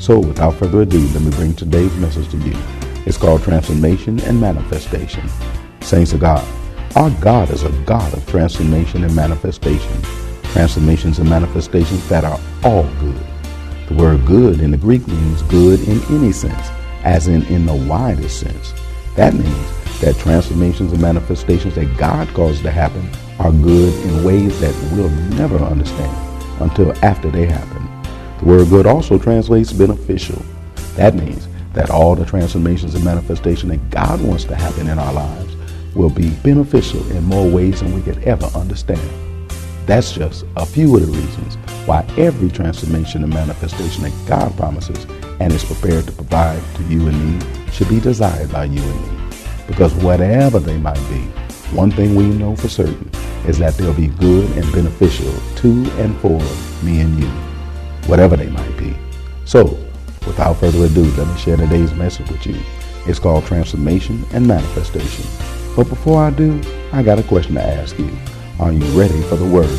[0.00, 2.56] So without further ado, let me bring today's message to you.
[3.04, 5.28] It's called Transformation and Manifestation.
[5.82, 6.42] Saints of God,
[6.96, 10.02] our God is a God of transformation and manifestation.
[10.42, 13.20] Transformations and manifestations that are all good.
[13.88, 16.70] The word good in the Greek means good in any sense,
[17.04, 18.72] as in in the widest sense.
[19.16, 23.06] That means that transformations and manifestations that God causes to happen
[23.38, 26.16] are good in ways that we'll never understand
[26.62, 27.89] until after they happen.
[28.40, 30.42] The word good also translates beneficial.
[30.96, 35.12] That means that all the transformations and manifestation that God wants to happen in our
[35.12, 35.54] lives
[35.94, 39.10] will be beneficial in more ways than we could ever understand.
[39.84, 45.04] That's just a few of the reasons why every transformation and manifestation that God promises
[45.38, 49.02] and is prepared to provide to you and me should be desired by you and
[49.02, 49.36] me.
[49.66, 51.20] Because whatever they might be,
[51.76, 53.10] one thing we know for certain
[53.46, 56.40] is that they'll be good and beneficial to and for
[56.82, 57.49] me and you
[58.06, 58.94] whatever they might be.
[59.44, 59.64] So,
[60.26, 62.60] without further ado, let me share today's message with you.
[63.06, 65.24] It's called Transformation and Manifestation.
[65.74, 66.60] But before I do,
[66.92, 68.10] I got a question to ask you.
[68.58, 69.70] Are you ready for the word?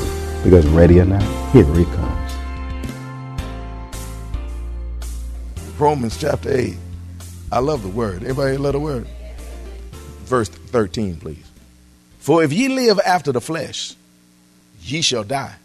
[0.44, 2.34] Because ready or not, here it comes.
[5.79, 6.75] Romans chapter 8.
[7.51, 8.24] I love the word.
[8.24, 9.07] Everybody love the word?
[10.25, 11.45] Verse 13, please.
[12.19, 13.95] For if ye live after the flesh,
[14.81, 15.56] ye shall die.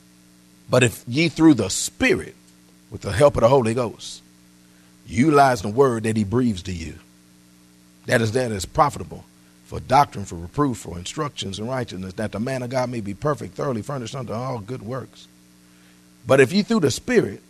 [0.68, 2.35] But if ye through the Spirit
[2.96, 4.22] with the help of the Holy Ghost,
[5.06, 6.94] utilize the word that he breathes to you.
[8.06, 9.22] That is that is profitable
[9.66, 13.12] for doctrine, for reproof, for instructions in righteousness, that the man of God may be
[13.12, 15.28] perfect, thoroughly furnished unto all good works.
[16.26, 17.42] But if ye through the Spirit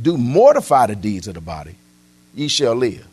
[0.00, 1.74] do mortify the deeds of the body,
[2.36, 3.04] ye shall live.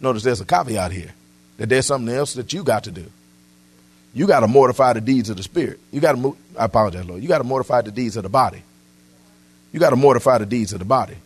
[0.00, 1.12] Notice there's a caveat here
[1.58, 3.04] that there's something else that you got to do.
[4.14, 5.80] You got to mortify the deeds of the spirit.
[5.90, 7.20] You got to, I apologize, Lord.
[7.20, 8.62] You got to mortify the deeds of the body.
[9.72, 11.16] You got to mortify the deeds of the body.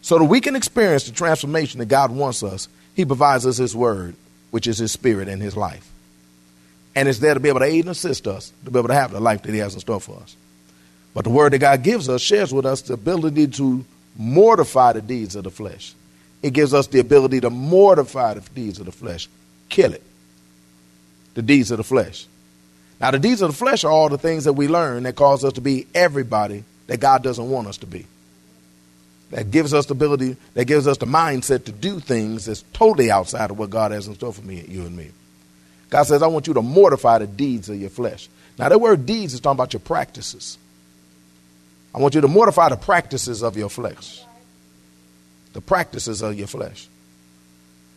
[0.00, 3.74] So that we can experience the transformation that God wants us, He provides us His
[3.74, 4.14] word,
[4.50, 5.90] which is His spirit and His life.
[6.94, 8.94] And it's there to be able to aid and assist us to be able to
[8.94, 10.36] have the life that He has in store for us.
[11.14, 13.84] But the word that God gives us shares with us the ability to
[14.16, 15.94] mortify the deeds of the flesh.
[16.42, 19.28] It gives us the ability to mortify the deeds of the flesh,
[19.68, 20.02] kill it.
[21.34, 22.26] The deeds of the flesh.
[23.00, 25.44] Now, the deeds of the flesh are all the things that we learn that cause
[25.44, 28.06] us to be everybody that God doesn't want us to be.
[29.30, 33.10] That gives us the ability, that gives us the mindset to do things that's totally
[33.10, 35.10] outside of what God has in store for me, you and me.
[35.90, 38.28] God says, I want you to mortify the deeds of your flesh.
[38.58, 40.58] Now, that word deeds is talking about your practices.
[41.94, 44.22] I want you to mortify the practices of your flesh.
[45.52, 46.88] The practices of your flesh.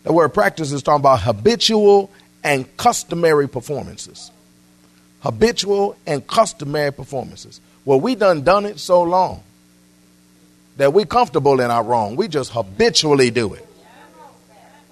[0.04, 2.10] The word practice is talking about habitual
[2.44, 4.32] and customary performances.
[5.22, 7.62] Habitual and customary performances.
[7.86, 9.44] Well, we done done it so long
[10.78, 12.16] that we comfortable in our wrong.
[12.16, 13.68] We just habitually do it.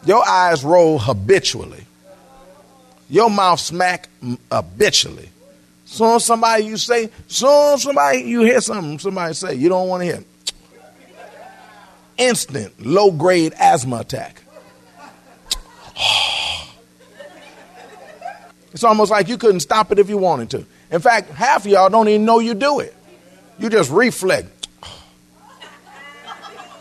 [0.05, 1.83] Your eyes roll habitually.
[3.09, 4.07] Your mouth smack
[4.51, 5.29] habitually.
[5.85, 10.05] Soon somebody you say, soon somebody you hear something somebody say you don't want to
[10.05, 10.23] hear.
[12.17, 14.43] Instant low grade asthma attack.
[18.72, 20.66] it's almost like you couldn't stop it if you wanted to.
[20.91, 22.96] In fact, half of y'all don't even know you do it.
[23.59, 24.47] You just reflex.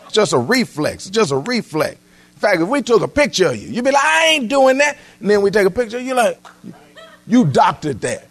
[0.05, 1.09] It's just a reflex.
[1.09, 1.95] Just a reflex.
[2.33, 4.77] In fact, if we took a picture of you, you'd be like, I ain't doing
[4.79, 4.97] that.
[5.19, 6.39] And then we take a picture, you're like,
[7.27, 8.27] you doctored that.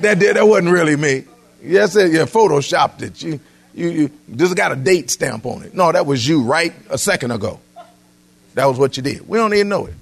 [0.00, 1.24] That, that wasn't really me.
[1.62, 3.22] Yes, it, you photoshopped it.
[3.22, 3.38] You,
[3.74, 5.74] you, you just got a date stamp on it.
[5.74, 7.60] No, that was you right a second ago.
[8.54, 9.28] That was what you did.
[9.28, 9.94] We don't even know it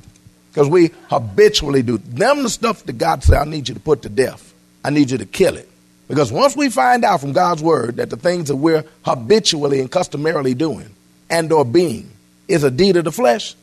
[0.51, 1.99] because we habitually do.
[1.99, 4.52] Them the stuff that God said, I need you to put to death.
[4.85, 5.69] I need you to kill it
[6.09, 9.91] Because once we find out from God's word that the things that we're habitually and
[9.91, 10.95] customarily doing
[11.31, 12.11] and or being
[12.49, 13.55] is a deed of the flesh,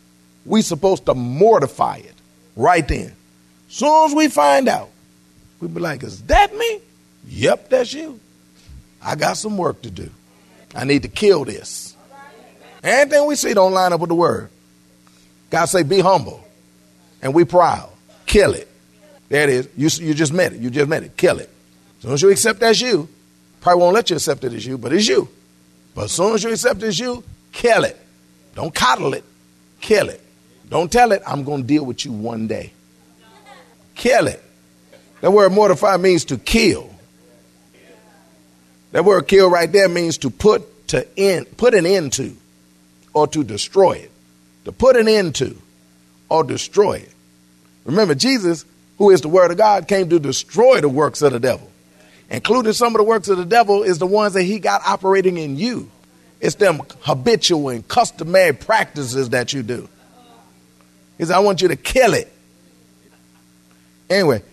[0.46, 2.16] we're supposed to mortify it
[2.56, 3.14] right then.
[3.68, 4.90] Soon as we find out,
[5.60, 6.82] we'll be like, is that me?
[7.28, 8.20] Yep, that's you.
[9.02, 10.10] I got some work to do.
[10.74, 11.96] I need to kill this.
[12.84, 14.50] Anything we see don't line up with the word.
[15.50, 16.44] God say, be humble.
[17.22, 17.90] And we proud.
[18.26, 18.69] Kill it.
[19.30, 19.70] There it is.
[19.78, 20.60] You, you just met it.
[20.60, 21.16] You just met it.
[21.16, 21.50] Kill it.
[21.98, 23.08] As soon as you accept that's you,
[23.62, 25.30] probably won't let you accept it as you, but it's you.
[25.96, 28.00] But as soon as you accept it as you, kill it.
[28.56, 29.24] Don't coddle it.
[29.82, 30.22] Kill it.
[30.70, 32.72] Don't tell it, I'm going to deal with you one day.
[33.96, 34.44] Kill it.
[35.22, 36.94] That word mortify means to kill.
[38.92, 42.36] That word kill right there means to put to end, put an end to,
[43.14, 44.12] or to destroy it.
[44.66, 45.60] To put an end to,
[46.30, 47.12] or destroy it.
[47.86, 48.66] Remember, Jesus,
[49.00, 51.72] who is the Word of God, came to destroy the works of the devil.
[52.30, 55.38] Including some of the works of the devil is the ones that he got operating
[55.38, 55.90] in you.
[56.40, 59.90] It's them habitual and customary practices that you do.
[61.18, 62.32] He said, I want you to kill it.
[64.10, 64.44] Anyway,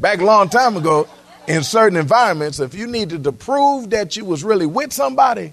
[0.00, 1.08] back a long time ago,
[1.46, 5.52] in certain environments, if you needed to prove that you was really with somebody,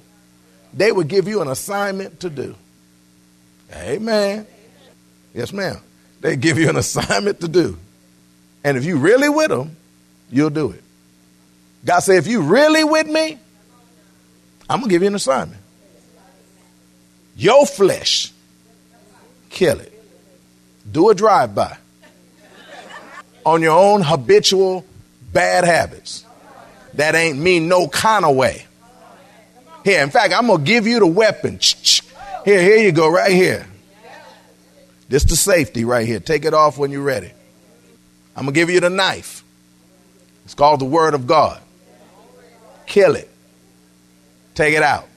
[0.74, 2.56] they would give you an assignment to do.
[3.74, 4.48] Amen.
[5.34, 5.78] Yes, ma'am.
[6.22, 7.78] They give you an assignment to do.
[8.64, 9.76] And if you really with them,
[10.30, 10.84] you'll do it.
[11.84, 13.40] God said, if you really with me,
[14.70, 15.62] I'm going to give you an assignment.
[17.36, 18.32] Your flesh,
[19.50, 19.92] kill it.
[20.90, 21.78] Do a drive by
[23.46, 24.86] on your own habitual
[25.34, 26.26] bad habits.
[26.96, 28.66] That ain't me no kind of way.
[29.84, 31.60] Here, in fact, I'm gonna give you the weapon.
[32.46, 33.66] Here, here you go, right here.
[35.10, 36.20] This the safety right here.
[36.20, 37.32] Take it off when you're ready.
[38.36, 39.44] I'm gonna give you the knife.
[40.46, 41.62] It's called the Word of God.
[42.86, 43.30] Kill it.
[44.56, 45.08] Take it out.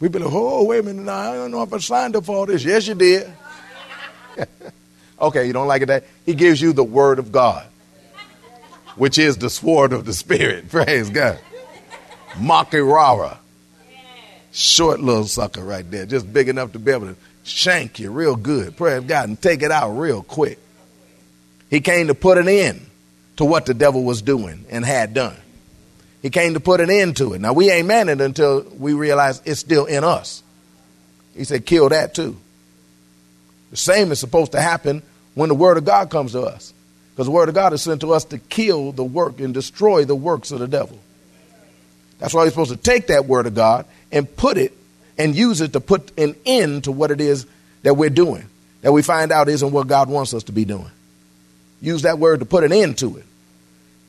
[0.00, 2.24] We be like, oh, wait a minute, now, I don't know if I signed up
[2.24, 2.64] for all this.
[2.64, 3.32] Yes, you did.
[5.20, 6.04] okay, you don't like it that?
[6.26, 7.64] He gives you the word of God,
[8.96, 10.68] which is the sword of the Spirit.
[10.70, 11.38] Praise God.
[12.32, 13.38] machaira.
[14.50, 18.36] Short little sucker right there, just big enough to be able to shank you real
[18.36, 18.76] good.
[18.76, 20.58] Praise God and take it out real quick.
[21.72, 22.84] He came to put an end
[23.36, 25.34] to what the devil was doing and had done.
[26.20, 27.40] He came to put an end to it.
[27.40, 30.42] Now, we ain't man it until we realize it's still in us.
[31.34, 32.36] He said, kill that too.
[33.70, 35.02] The same is supposed to happen
[35.32, 36.74] when the Word of God comes to us.
[37.14, 40.04] Because the Word of God is sent to us to kill the work and destroy
[40.04, 40.98] the works of the devil.
[42.18, 44.76] That's why we're supposed to take that Word of God and put it
[45.16, 47.46] and use it to put an end to what it is
[47.82, 48.46] that we're doing,
[48.82, 50.90] that we find out isn't what God wants us to be doing.
[51.82, 53.24] Use that word to put an end to it.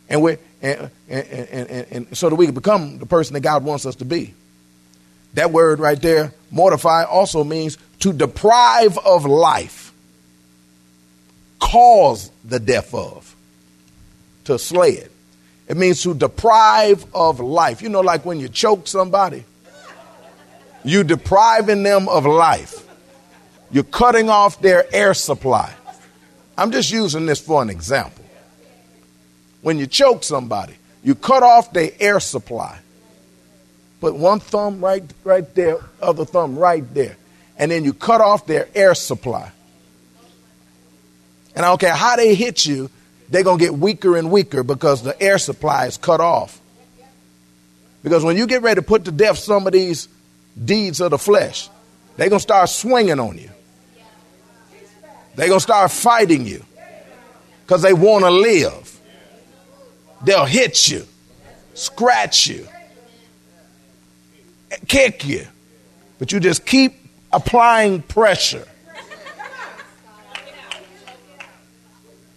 [0.07, 3.65] And, we and, and, and, and so that we can become the person that God
[3.65, 4.33] wants us to be.
[5.33, 9.91] That word right there, mortify, also means to deprive of life,
[11.59, 13.35] cause the death of,
[14.43, 15.11] to slay it.
[15.67, 17.81] It means to deprive of life.
[17.81, 19.45] You know, like when you choke somebody,
[20.83, 22.85] you depriving them of life.
[23.71, 25.73] You're cutting off their air supply.
[26.57, 28.23] I'm just using this for an example.
[29.61, 30.73] When you choke somebody,
[31.03, 32.79] you cut off their air supply.
[34.01, 37.15] Put one thumb right, right there, other thumb right there.
[37.57, 39.51] And then you cut off their air supply.
[41.55, 42.89] And I don't care how they hit you,
[43.29, 46.59] they're going to get weaker and weaker because the air supply is cut off.
[48.03, 50.09] Because when you get ready to put to death some of these
[50.63, 51.69] deeds of the flesh,
[52.17, 53.49] they're going to start swinging on you.
[55.35, 56.63] They're going to start fighting you
[57.65, 58.99] because they want to live.
[60.23, 61.05] They'll hit you,
[61.73, 62.67] scratch you,
[64.87, 65.45] kick you,
[66.19, 66.93] but you just keep
[67.31, 68.67] applying pressure.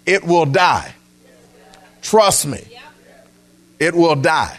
[0.04, 0.94] It will die.
[2.02, 2.62] Trust me.
[3.78, 4.58] It will die.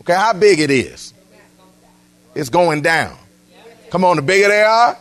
[0.00, 1.14] Okay, how big it is?
[2.34, 3.16] It's going down.
[3.90, 4.98] Come on, the bigger they are.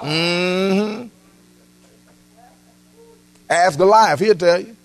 [0.00, 1.08] Mm-hmm.
[3.48, 4.76] Ask Goliath, he'll tell you.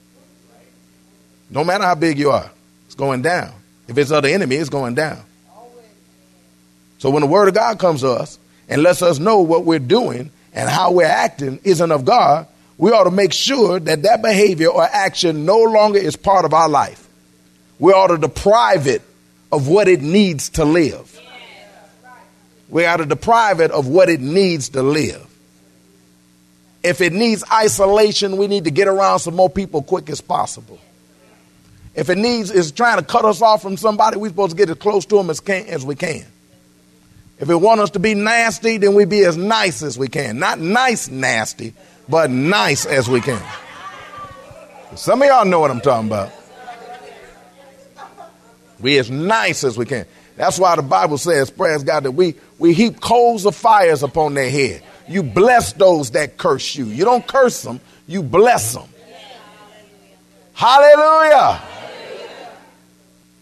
[1.49, 2.49] No matter how big you are,
[2.85, 3.53] it's going down.
[3.87, 5.21] If it's other enemy, it's going down.
[6.99, 8.37] So when the word of God comes to us
[8.69, 12.91] and lets us know what we're doing and how we're acting isn't of God, we
[12.91, 16.69] ought to make sure that that behavior or action no longer is part of our
[16.69, 17.07] life.
[17.79, 19.01] We ought to deprive it
[19.51, 21.19] of what it needs to live.
[22.71, 25.27] We ought to deprive it of what it needs to live.
[26.81, 30.79] If it needs isolation, we need to get around some more people quick as possible.
[31.93, 34.69] If it needs is trying to cut us off from somebody, we're supposed to get
[34.69, 36.25] as close to them as, can, as we can.
[37.39, 40.39] If it want us to be nasty, then we be as nice as we can.
[40.39, 41.73] Not nice nasty,
[42.07, 43.43] but nice as we can.
[44.95, 46.31] Some of y'all know what I'm talking about.
[48.79, 50.05] We as nice as we can.
[50.41, 54.33] That's why the Bible says, praise God, that we, we heap coals of fires upon
[54.33, 54.81] their head.
[55.07, 56.85] You bless those that curse you.
[56.85, 58.89] You don't curse them, you bless them.
[60.53, 61.61] Hallelujah.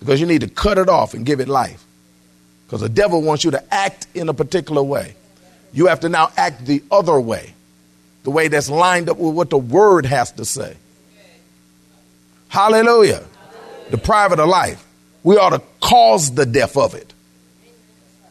[0.02, 1.86] Because you need to cut it off and give it life.
[2.66, 5.16] Because the devil wants you to act in a particular way.
[5.72, 7.54] You have to now act the other way,
[8.24, 10.76] the way that's lined up with what the word has to say.
[12.50, 13.24] Hallelujah.
[13.90, 14.86] Deprive it of life.
[15.24, 17.14] We ought to cause the death of it.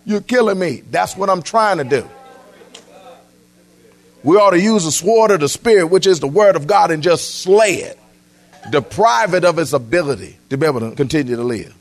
[0.05, 0.83] You're killing me.
[0.91, 2.09] That's what I'm trying to do.
[4.23, 6.91] We ought to use the sword of the Spirit, which is the word of God,
[6.91, 7.99] and just slay it,
[8.71, 11.75] deprive it of its ability to be able to continue to live.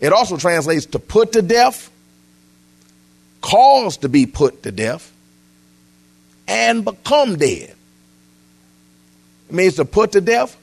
[0.00, 1.90] It also translates to put to death,
[3.40, 5.12] cause to be put to death,
[6.46, 7.74] and become dead.
[9.48, 10.56] It means to put to death,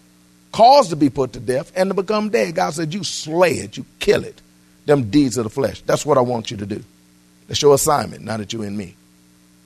[0.56, 2.56] cause to be put to death, and to become dead.
[2.56, 4.42] God said, You slay it, you kill it,
[4.86, 5.82] them deeds of the flesh.
[5.82, 6.82] That's what I want you to do.
[7.48, 8.96] That's your assignment, now that you're in me.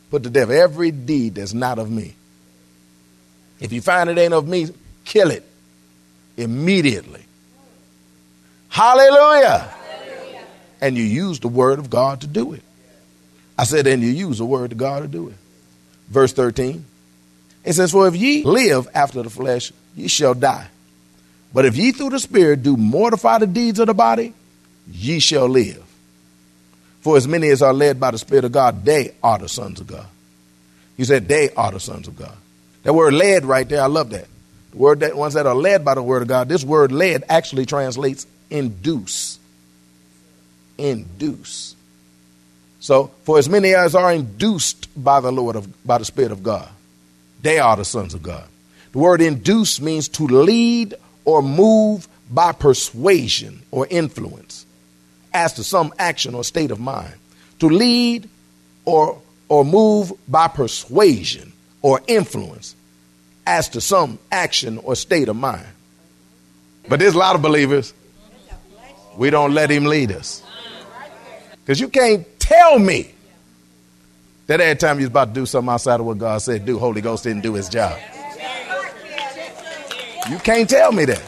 [0.09, 2.15] Put to death every deed that's not of me.
[3.59, 4.69] If you find it ain't of me,
[5.05, 5.43] kill it
[6.37, 7.23] immediately.
[8.69, 9.59] Hallelujah.
[9.59, 10.41] Hallelujah.
[10.81, 12.63] And you use the word of God to do it.
[13.59, 15.35] I said, and you use the word of God to do it.
[16.07, 16.83] Verse 13.
[17.63, 20.67] It says, For if ye live after the flesh, ye shall die.
[21.53, 24.33] But if ye through the Spirit do mortify the deeds of the body,
[24.91, 25.83] ye shall live.
[27.01, 29.79] For as many as are led by the Spirit of God, they are the sons
[29.79, 30.05] of God.
[30.97, 32.35] He said, they are the sons of God.
[32.83, 34.27] That word led right there, I love that.
[34.71, 37.23] The word that ones that are led by the word of God, this word led
[37.29, 39.39] actually translates induce.
[40.77, 41.75] Induce.
[42.79, 46.43] So, for as many as are induced by the Lord of by the Spirit of
[46.43, 46.69] God,
[47.41, 48.45] they are the sons of God.
[48.91, 50.95] The word induce means to lead
[51.29, 54.65] or move by persuasion or influence
[55.31, 57.13] as to some action or state of mind.
[57.59, 58.27] To lead
[58.85, 62.75] or or move by persuasion or influence
[63.45, 65.67] as to some action or state of mind.
[66.87, 67.93] But there's a lot of believers
[69.15, 70.41] we don't let him lead us.
[71.63, 73.13] Because you can't tell me
[74.47, 77.01] that every time you're about to do something outside of what God said do, Holy
[77.01, 77.99] Ghost didn't do his job.
[80.29, 81.21] You can't tell me that.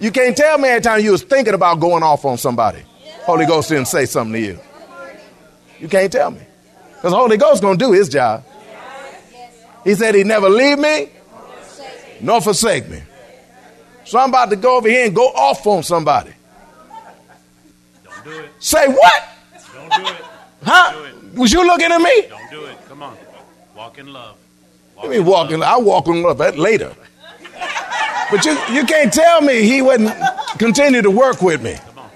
[0.00, 2.82] You can't tell me every time you was thinking about going off on somebody,
[3.24, 4.58] Holy Ghost didn't say something to you.
[5.78, 6.40] You can't tell me.
[6.94, 8.44] Because Holy Ghost going to do his job.
[9.84, 11.10] He said he'd never leave me
[12.20, 13.02] nor forsake me.
[14.04, 16.32] So I'm about to go over here and go off on somebody.
[18.04, 18.50] Don't do it.
[18.58, 19.22] Say what?
[19.72, 20.24] Don't do it.
[20.62, 20.92] Huh?
[20.92, 21.34] Do it.
[21.34, 22.26] Was you looking at me?
[22.28, 22.76] Don't do it.
[22.88, 23.16] Come on.
[23.76, 24.36] Walk in love.
[24.96, 25.62] Walk I mean, walking.
[25.62, 26.94] I walk in love that later.
[28.30, 30.12] But you, you can't tell me he wouldn't
[30.58, 31.76] continue to work with me.
[31.86, 32.10] Come on.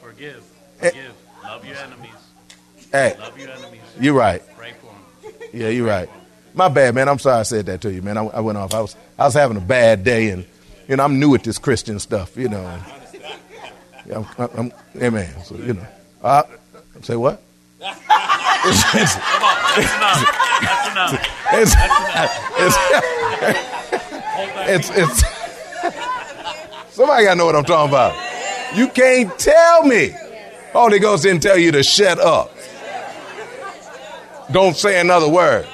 [0.00, 0.42] Forgive.
[0.80, 0.90] Eh.
[0.90, 1.14] Forgive.
[1.44, 2.10] Love your enemies.
[2.90, 3.80] Hey, Love your enemies.
[4.00, 4.42] you're right.
[4.56, 5.32] Pray for them.
[5.52, 6.08] Yeah, you're right.
[6.54, 7.08] My bad, man.
[7.08, 8.18] I'm sorry I said that to you, man.
[8.18, 8.74] I, I went off.
[8.74, 10.44] I was I was having a bad day, and
[10.88, 12.80] you know I'm new at this Christian stuff, you know.
[14.06, 15.32] Yeah, I'm, I'm, amen.
[15.44, 15.86] So you know,
[16.22, 16.42] uh,
[17.02, 17.40] say what?
[17.80, 17.96] Come on.
[19.76, 20.22] That's enough.
[20.60, 22.30] That's enough.
[22.58, 23.79] Hold back.
[24.68, 25.22] It's, it's,
[26.94, 28.14] somebody got to know what I'm talking about.
[28.76, 30.14] You can't tell me.
[30.72, 32.54] Holy Ghost didn't tell you to shut up.
[34.52, 35.66] Don't say another word.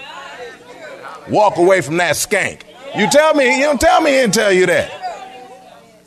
[1.28, 2.62] Walk away from that skank.
[2.96, 4.90] You tell me, you don't tell me he didn't tell you that.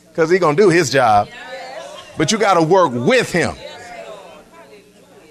[0.08, 1.28] Because he to do his job.
[2.18, 3.54] But you got to work with him.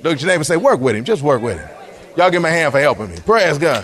[0.01, 1.03] Look at your neighbor say, work with him.
[1.03, 1.69] Just work with him.
[2.15, 3.17] Y'all give me a hand for helping me.
[3.25, 3.83] Praise God.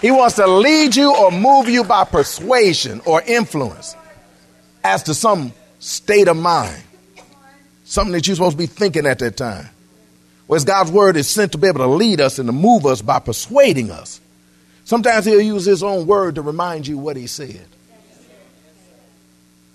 [0.00, 3.94] He wants to lead you or move you by persuasion or influence
[4.82, 6.82] as to some state of mind,
[7.84, 9.68] something that you're supposed to be thinking at that time.
[10.46, 13.02] Whereas God's word is sent to be able to lead us and to move us
[13.02, 14.20] by persuading us.
[14.84, 17.66] Sometimes he'll use his own word to remind you what he said.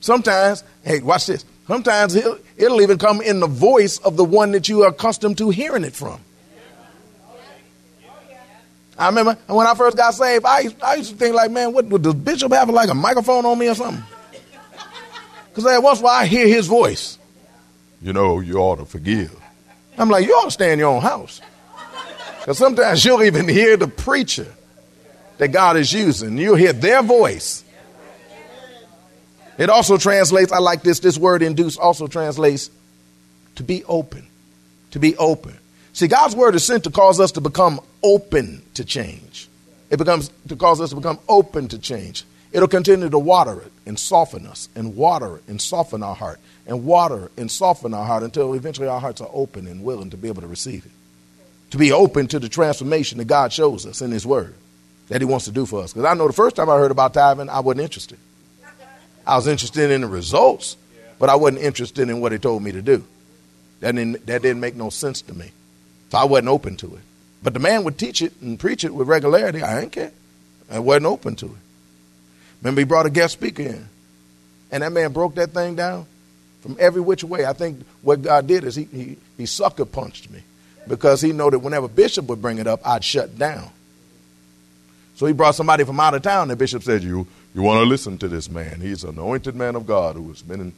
[0.02, 1.46] Sometimes, hey, watch this.
[1.68, 5.50] Sometimes it'll even come in the voice of the one that you are accustomed to
[5.50, 6.20] hearing it from.
[8.98, 11.74] I remember when I first got saved, I used, I used to think like, man,
[11.74, 14.04] what would the bishop have like a microphone on me or something?
[15.50, 17.18] Because every once while I hear his voice.
[18.02, 19.36] You know, you ought to forgive.
[19.98, 21.42] I'm like, you ought to stay in your own house.
[22.40, 24.48] Because sometimes you'll even hear the preacher
[25.38, 26.38] that God is using.
[26.38, 27.66] You'll hear their voice
[29.58, 32.70] It also translates, I like this, this word induce also translates
[33.56, 34.28] to be open.
[34.92, 35.58] To be open.
[35.96, 39.48] See, God's word is sent to cause us to become open to change.
[39.90, 42.26] It becomes to cause us to become open to change.
[42.52, 46.42] It'll continue to water it and soften us and water it and soften our heart
[46.68, 50.18] and water and soften our heart until eventually our hearts are open and willing to
[50.18, 50.92] be able to receive it.
[51.72, 54.54] To be open to the transformation that God shows us in His Word
[55.08, 55.94] that He wants to do for us.
[55.94, 58.18] Because I know the first time I heard about tithing, I wasn't interested.
[59.26, 60.76] I was interested in the results,
[61.20, 63.02] but I wasn't interested in what He told me to do.
[63.80, 65.52] That didn't, that didn't make no sense to me.
[66.16, 67.02] So I wasn't open to it.
[67.44, 69.62] But the man would teach it and preach it with regularity.
[69.62, 70.14] I didn't care.
[70.72, 71.58] I wasn't open to it.
[72.62, 73.86] Remember, he brought a guest speaker in,
[74.72, 76.06] and that man broke that thing down
[76.62, 77.46] from every which way.
[77.46, 80.42] I think what God did is he, he, he sucker punched me
[80.88, 83.70] because he knew that whenever Bishop would bring it up, I'd shut down.
[85.16, 86.48] So he brought somebody from out of town.
[86.48, 88.80] The bishop said, "You you want to listen to this man?
[88.80, 90.74] He's an anointed man of God who has been in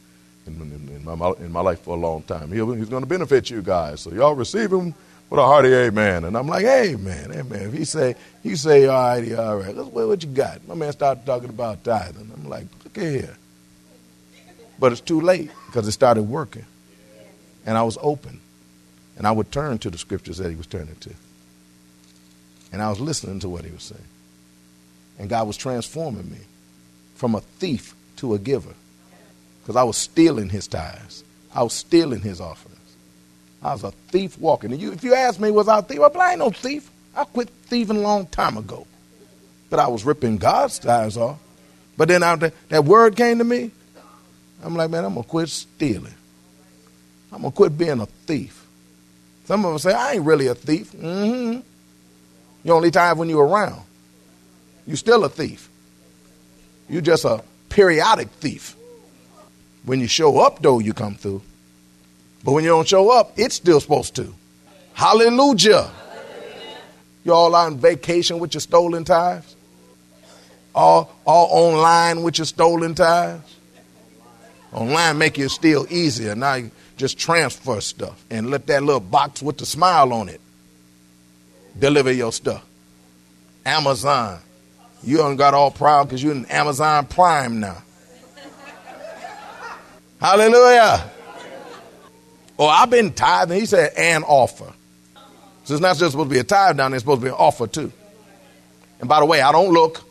[0.46, 2.50] in, in, in my in my life for a long time.
[2.50, 4.00] He'll, he's going to benefit you guys.
[4.00, 4.94] So y'all receive him
[5.30, 8.94] with a hearty amen." And I'm like, "Amen, amen." If he say he say, "All
[8.94, 10.66] righty, all right," let's what, what you got?
[10.66, 12.30] My man started talking about tithing.
[12.34, 13.36] I'm like, "Look here,"
[14.78, 16.66] but it's too late because it started working,
[17.66, 18.40] and I was open,
[19.16, 21.10] and I would turn to the scriptures that he was turning to,
[22.72, 24.02] and I was listening to what he was saying.
[25.18, 26.38] And God was transforming me
[27.16, 28.74] from a thief to a giver.
[29.62, 31.24] Because I was stealing his tithes.
[31.54, 32.78] I was stealing his offerings.
[33.62, 34.72] I was a thief walking.
[34.72, 35.98] And you, if you ask me, was I a thief?
[35.98, 36.90] Well, I ain't no thief.
[37.14, 38.86] I quit thieving a long time ago.
[39.70, 41.38] But I was ripping God's tithes off.
[41.96, 43.72] But then I, that word came to me.
[44.62, 46.14] I'm like, man, I'm going to quit stealing.
[47.32, 48.64] I'm going to quit being a thief.
[49.44, 50.92] Some of them say, I ain't really a thief.
[50.92, 51.60] Mm-hmm.
[52.64, 53.82] You only tithe when you're around.
[54.86, 55.68] You're still a thief.
[56.88, 58.76] You're just a periodic thief.
[59.84, 61.42] When you show up, though, you come through.
[62.48, 64.34] But when you don't show up, it's still supposed to.
[64.94, 65.90] Hallelujah.
[67.22, 69.54] You all on vacation with your stolen tithes?
[70.74, 73.54] All, all online with your stolen tithes?
[74.72, 76.34] Online make it steal easier.
[76.34, 80.40] Now you just transfer stuff and let that little box with the smile on it
[81.78, 82.64] deliver your stuff.
[83.66, 84.40] Amazon.
[85.02, 87.82] You done got all proud because you're in Amazon Prime now.
[90.18, 91.10] Hallelujah.
[92.58, 93.60] Oh, I've been tithing.
[93.60, 94.72] He said, and offer.
[95.64, 97.28] So it's not just supposed to be a tithe down there, it's supposed to be
[97.28, 97.92] an offer too.
[99.00, 100.02] And by the way, I don't look,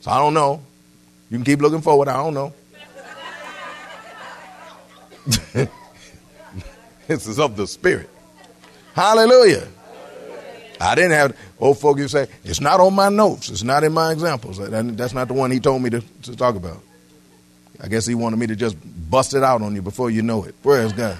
[0.00, 0.62] so I don't know.
[1.28, 2.52] You can keep looking forward, I don't know.
[7.08, 8.08] this is of the Spirit.
[8.94, 9.66] Hallelujah.
[10.80, 13.50] I didn't have old folk you say it's not on my notes.
[13.50, 14.58] It's not in my examples.
[14.58, 16.80] That's not the one he told me to, to talk about.
[17.82, 18.76] I guess he wanted me to just
[19.10, 20.54] bust it out on you before you know it.
[20.62, 21.18] Praise God.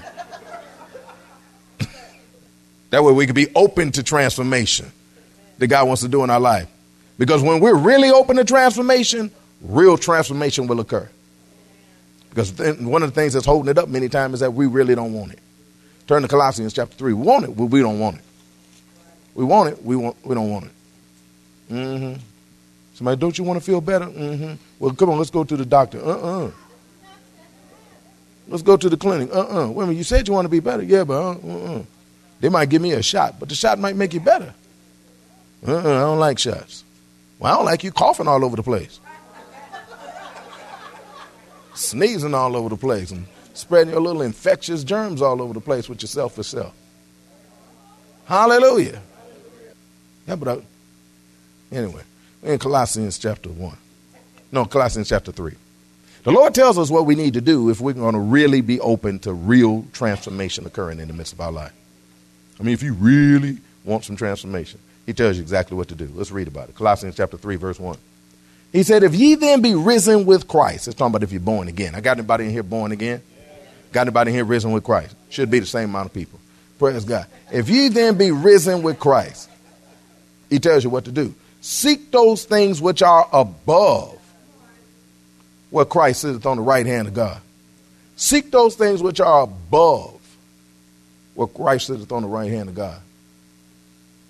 [2.91, 4.91] That way we can be open to transformation
[5.59, 6.69] that God wants to do in our life.
[7.19, 9.31] Because when we're really open to transformation,
[9.63, 11.09] real transformation will occur.
[12.31, 14.95] Because one of the things that's holding it up many times is that we really
[14.95, 15.39] don't want it.
[16.07, 17.13] Turn to Colossians chapter 3.
[17.13, 18.23] We want it, but we don't want it.
[19.35, 20.73] We want it, we, want, we don't want it.
[21.73, 22.21] Mm-hmm.
[22.95, 24.07] Somebody, don't you want to feel better?
[24.07, 24.55] Mm-hmm.
[24.79, 25.99] Well, come on, let's go to the doctor.
[26.05, 26.51] Uh-uh.
[28.49, 29.31] Let's go to the clinic.
[29.33, 29.69] Uh-uh.
[29.69, 30.83] Wait a minute, you said you want to be better.
[30.83, 31.83] Yeah, but uh-uh.
[32.41, 34.55] They might give me a shot, but the shot might make you better.
[35.67, 36.85] Uh-uh, I don't like shots.
[37.39, 38.99] Well, I don't like you coughing all over the place.
[41.75, 45.89] Sneezing all over the place and spreading your little infectious germs all over the place
[45.89, 46.75] with yourself for self.
[48.27, 49.01] Hallelujah.
[50.27, 52.03] Yeah, but I, anyway,
[52.43, 53.77] in Colossians chapter 1.
[54.53, 55.55] No, Colossians chapter 3.
[56.23, 58.79] The Lord tells us what we need to do if we're going to really be
[58.81, 61.73] open to real transformation occurring in the midst of our life.
[62.61, 66.11] I mean, if you really want some transformation, He tells you exactly what to do.
[66.15, 66.75] Let's read about it.
[66.75, 67.97] Colossians chapter 3, verse 1.
[68.73, 71.69] He said, If ye then be risen with Christ, it's talking about if you're born
[71.69, 71.95] again.
[71.95, 73.23] I got anybody in here born again?
[73.93, 75.17] Got anybody in here risen with Christ?
[75.31, 76.39] Should be the same amount of people.
[76.79, 77.27] Praise God.
[77.51, 79.51] If ye then be risen with Christ,
[80.49, 81.35] He tells you what to do.
[81.63, 84.19] Seek those things which are above
[85.71, 87.41] where Christ sitteth on the right hand of God.
[88.17, 90.20] Seek those things which are above
[91.41, 93.01] where Christ sitteth on the right hand of God.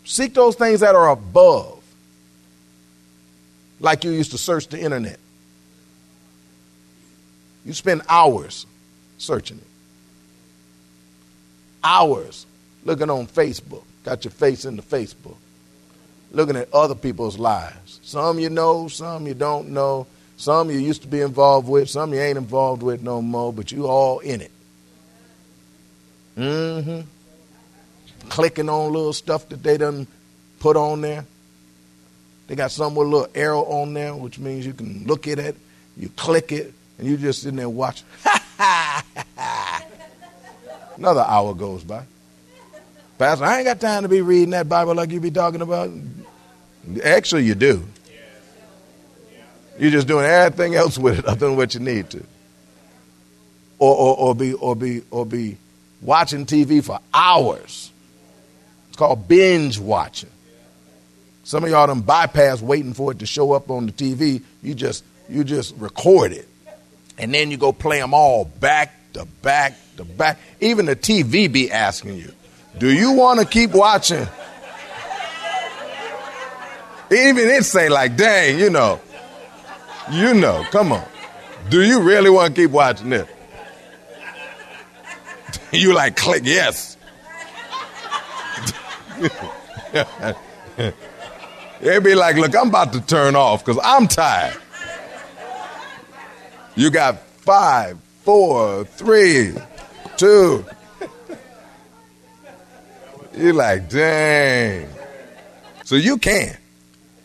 [0.05, 1.83] Seek those things that are above,
[3.81, 5.19] like you used to search the internet.
[7.67, 8.65] You spend hours
[9.19, 9.67] searching it.
[11.83, 12.47] Hours
[12.85, 13.83] looking on Facebook.
[14.05, 15.35] Got your face in the Facebook.
[16.31, 17.99] Looking at other people's lives.
[18.05, 20.07] Some you know, some you don't know.
[20.37, 23.73] Some you used to be involved with, some you ain't involved with no more, but
[23.73, 24.53] you all in it.
[26.37, 27.01] Mm-hmm.
[28.29, 30.07] Clicking on little stuff that they done
[30.59, 31.25] put on there.
[32.47, 35.39] They got some with a little arrow on there, which means you can look at
[35.39, 35.57] it,
[35.97, 38.07] you click it, and you just sitting there watching.
[40.97, 42.05] Another hour goes by.
[43.19, 45.91] Pastor, I ain't got time to be reading that Bible like you be talking about.
[47.05, 47.87] Actually, you do.
[49.79, 52.25] You're just doing everything else with it other than what you need to.
[53.79, 55.57] Or, or, or, be, or, be, or be
[56.01, 57.91] watching TV for hours.
[58.89, 60.31] It's called binge watching.
[61.45, 64.43] Some of y'all done bypass waiting for it to show up on the TV.
[64.63, 66.49] You just you just record it,
[67.19, 70.39] and then you go play them all back to back to back.
[70.61, 72.33] Even the TV be asking you,
[72.79, 74.27] "Do you want to keep watching?"
[77.11, 79.01] Even it say like, "Dang, you know,
[80.13, 81.05] you know, come on,
[81.69, 83.29] do you really want to keep watching this?"
[85.73, 86.97] you like click yes.
[91.81, 94.57] They'd be like, look, I'm about to turn off because I'm tired.
[96.77, 99.55] You got five, four, three,
[100.17, 100.65] two.
[103.37, 104.89] You're like, dang.
[105.85, 106.57] So you can.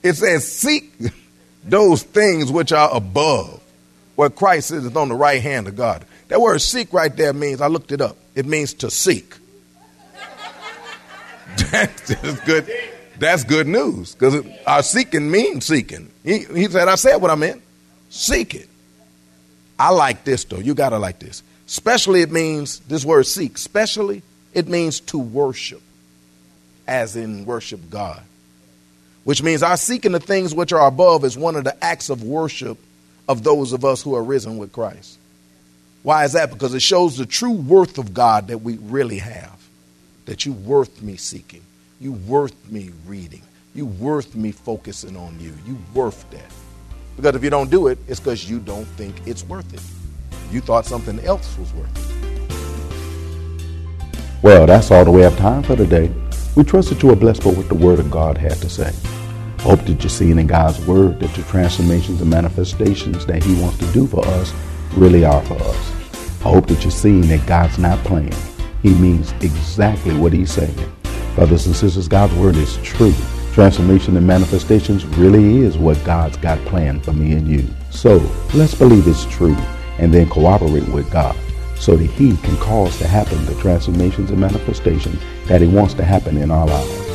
[0.03, 0.93] It says, seek
[1.63, 3.61] those things which are above,
[4.15, 6.05] where Christ is on the right hand of God.
[6.27, 9.35] That word seek right there means, I looked it up, it means to seek.
[11.71, 12.71] That's good.
[13.17, 16.11] That's good news because our seeking means seeking.
[16.23, 17.61] He, he said, I said what I meant.
[18.09, 18.69] Seek it.
[19.79, 20.59] I like this though.
[20.59, 21.43] You got to like this.
[21.67, 23.55] Especially, it means this word seek.
[23.55, 24.21] Especially,
[24.53, 25.81] it means to worship,
[26.88, 28.21] as in worship God.
[29.23, 32.23] Which means our seeking the things which are above is one of the acts of
[32.23, 32.77] worship
[33.27, 35.17] of those of us who are risen with Christ.
[36.05, 36.51] Why is that?
[36.51, 39.59] Because it shows the true worth of God that we really have.
[40.25, 41.63] That you worth me seeking.
[41.99, 43.41] You worth me reading.
[43.73, 45.51] You worth me focusing on you.
[45.65, 46.45] You worth that.
[47.15, 49.81] Because if you don't do it, it's because you don't think it's worth it.
[50.53, 52.51] You thought something else was worth it.
[54.43, 56.13] Well, that's all that we have time for today.
[56.55, 58.93] We trust that you are blessed by what the Word of God had to say.
[59.61, 63.79] Hope that you're seeing in God's Word that the transformations and manifestations that He wants
[63.79, 64.53] to do for us
[64.93, 65.94] really are for us.
[66.45, 68.36] I hope that you're seeing that God's not playing.
[68.84, 70.77] He means exactly what He's saying.
[71.34, 73.15] Brothers and sisters, God's Word is true.
[73.53, 77.67] Transformation and manifestations really is what God's got planned for me and you.
[77.89, 78.17] So
[78.53, 79.55] let's believe it's true
[79.97, 81.36] and then cooperate with God
[81.79, 86.03] so that He can cause to happen the transformations and manifestations that He wants to
[86.03, 87.08] happen in our lives.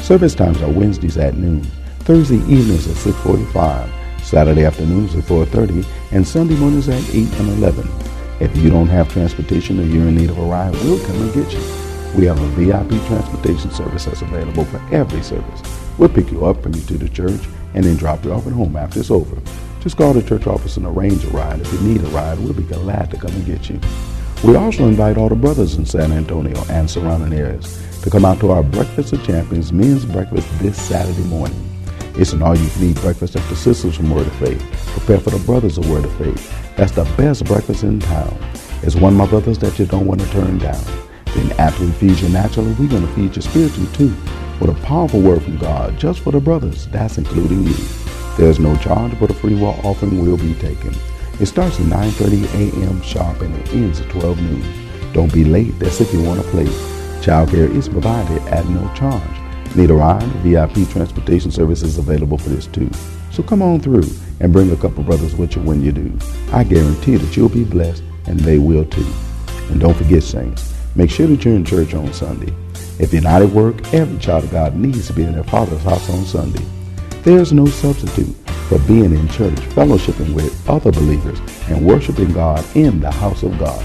[0.00, 1.62] Service times are Wednesdays at noon,
[2.00, 7.88] Thursday evenings at 645, Saturday afternoons at 4.30, and Sunday mornings at 8 and 11.
[8.40, 11.34] If you don't have transportation or you're in need of a ride, we'll come and
[11.34, 11.60] get you.
[12.16, 15.62] We have a VIP transportation service that's available for every service.
[15.98, 17.40] We'll pick you up, bring you to the church,
[17.74, 19.40] and then drop you off at home after it's over.
[19.80, 21.60] Just call the church office and arrange a ride.
[21.60, 23.80] If you need a ride, we'll be glad to come and get you.
[24.44, 28.40] We also invite all the brothers in San Antonio and surrounding areas to come out
[28.40, 31.71] to our Breakfast of Champions men's breakfast this Saturday morning.
[32.14, 34.60] It's an all-you-can-eat breakfast that the sisters from Word of Faith
[34.96, 36.76] prepare for the brothers of Word of Faith.
[36.76, 38.36] That's the best breakfast in town.
[38.82, 40.84] It's one of my brothers that you don't want to turn down.
[41.34, 44.14] Then after we feed you naturally, we're going to feed you spiritually too
[44.60, 46.86] with a powerful word from God just for the brothers.
[46.88, 47.74] That's including you.
[48.36, 50.94] There's no charge, but a free will offering will be taken.
[51.40, 53.02] It starts at 9.30 a.m.
[53.02, 55.12] sharp and it ends at 12 noon.
[55.12, 55.78] Don't be late.
[55.78, 56.66] That's if you want to play.
[57.22, 59.41] Childcare is provided at no charge.
[59.74, 60.22] Need a ride?
[60.44, 62.90] VIP transportation service is available for this too.
[63.30, 64.04] So come on through
[64.40, 66.12] and bring a couple brothers with you when you do.
[66.52, 69.06] I guarantee that you'll be blessed and they will too.
[69.70, 72.52] And don't forget, saints, make sure that you're in church on Sunday.
[72.98, 75.82] If you're not at work, every child of God needs to be in their father's
[75.82, 76.64] house on Sunday.
[77.22, 78.36] There's no substitute
[78.68, 83.58] for being in church, fellowshipping with other believers, and worshiping God in the house of
[83.58, 83.82] God.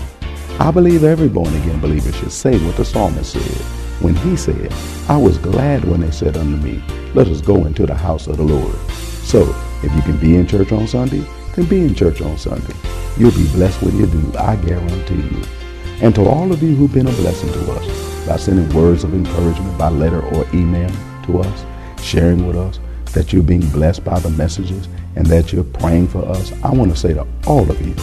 [0.60, 4.72] I believe every born again believer should say what the psalmist said when he said,
[5.10, 6.84] I was glad when they said unto me,
[7.14, 8.76] Let us go into the house of the Lord.
[9.24, 9.42] So,
[9.84, 11.24] if you can be in church on Sunday,
[11.56, 12.74] then be in church on Sunday.
[13.18, 15.42] You'll be blessed when you do, I guarantee you.
[16.02, 19.14] And to all of you who've been a blessing to us by sending words of
[19.14, 20.92] encouragement by letter or email
[21.26, 21.66] to us,
[22.04, 22.80] sharing with us
[23.14, 26.92] that you're being blessed by the messages and that you're praying for us, I want
[26.92, 27.94] to say to all of you,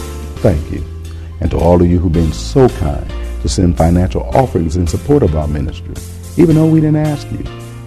[0.41, 0.83] thank you.
[1.39, 3.09] And to all of you who've been so kind
[3.45, 5.93] to send financial offerings in support of our ministry,
[6.35, 7.45] even though we didn't ask you,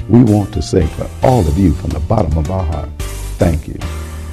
[0.09, 2.89] we want to say for all of you from the bottom of our heart,
[3.41, 3.75] thank you.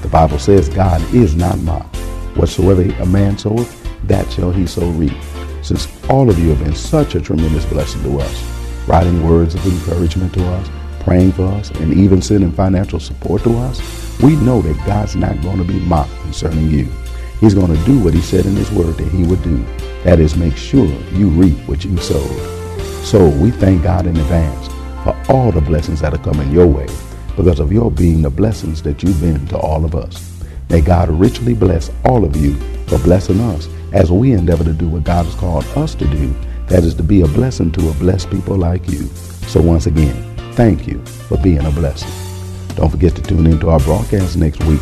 [0.04, 1.96] The Bible says God is not mocked.
[2.38, 3.74] Whatsoever a man soweth,
[4.08, 5.18] that shall he so reap.
[5.64, 9.66] Since all of you have been such a tremendous blessing to us, writing words of
[9.66, 13.82] encouragement to us, praying for us, and even sending financial support to us,
[14.22, 16.88] we know that God's not going to be mocked concerning you.
[17.40, 19.58] He's going to do what he said in his word that he would do.
[20.04, 22.56] That is, make sure you reap what you sowed.
[23.04, 24.68] So we thank God in advance
[25.04, 26.88] for all the blessings that are coming your way
[27.36, 30.32] because of your being the blessings that you've been to all of us.
[30.70, 32.56] May God richly bless all of you
[32.88, 36.34] for blessing us as we endeavor to do what God has called us to do,
[36.68, 39.06] that is to be a blessing to a blessed people like you.
[39.48, 42.12] So once again, thank you for being a blessing.
[42.76, 44.82] Don't forget to tune in to our broadcast next week